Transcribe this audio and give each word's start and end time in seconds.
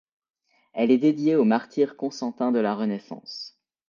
Elle 0.73 0.89
est 0.89 0.97
dédiée 0.97 1.35
aux 1.35 1.43
Martyrs 1.43 1.95
cosentins 1.95 2.51
de 2.51 2.57
la 2.57 2.73
Renaissance. 2.73 3.55